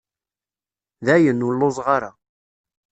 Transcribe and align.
Dayen, 1.05 1.45
ur 1.47 1.53
lluẓeɣ 1.57 1.87
ara. 1.95 2.11